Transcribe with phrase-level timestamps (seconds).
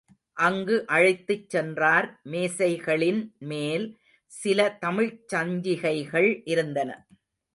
[0.37, 3.85] அங்கு அழைத்துச் சென்றார் மேசைகளின் மேல்,
[4.31, 6.89] சில தமிழ்ச் சஞ்சிகைகள் இருந்தன.